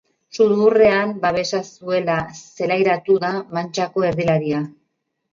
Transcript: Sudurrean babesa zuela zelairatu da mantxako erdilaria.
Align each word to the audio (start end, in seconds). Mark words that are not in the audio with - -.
Sudurrean 0.35 1.09
babesa 1.25 1.59
zuela 1.73 2.15
zelairatu 2.39 3.17
da 3.25 3.29
mantxako 3.59 4.07
erdilaria. 4.09 4.63